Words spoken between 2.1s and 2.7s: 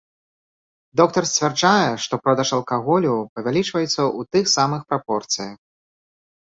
продаж